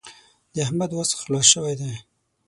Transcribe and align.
د 0.53 0.55
احمد 0.65 0.91
وس 0.93 1.11
خلاص 1.21 1.45
شوی 1.53 1.73
دی. 1.79 1.93